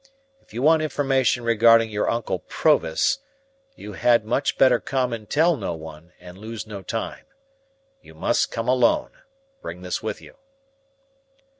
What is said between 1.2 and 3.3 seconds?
regarding your uncle Provis,